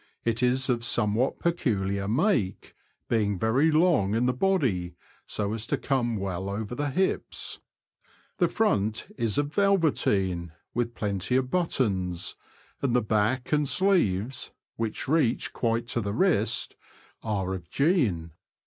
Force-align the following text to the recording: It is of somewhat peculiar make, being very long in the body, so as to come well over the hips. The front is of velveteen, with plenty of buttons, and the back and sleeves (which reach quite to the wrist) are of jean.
It 0.25 0.41
is 0.41 0.67
of 0.67 0.83
somewhat 0.83 1.37
peculiar 1.37 2.07
make, 2.07 2.73
being 3.07 3.37
very 3.37 3.69
long 3.69 4.15
in 4.15 4.25
the 4.25 4.33
body, 4.33 4.95
so 5.27 5.53
as 5.53 5.67
to 5.67 5.77
come 5.77 6.17
well 6.17 6.49
over 6.49 6.73
the 6.73 6.89
hips. 6.89 7.59
The 8.39 8.47
front 8.47 9.13
is 9.15 9.37
of 9.37 9.53
velveteen, 9.53 10.53
with 10.73 10.95
plenty 10.95 11.35
of 11.35 11.51
buttons, 11.51 12.35
and 12.81 12.95
the 12.95 13.03
back 13.03 13.51
and 13.51 13.69
sleeves 13.69 14.51
(which 14.75 15.07
reach 15.07 15.53
quite 15.53 15.85
to 15.89 16.01
the 16.01 16.13
wrist) 16.13 16.75
are 17.21 17.53
of 17.53 17.69
jean. 17.69 18.31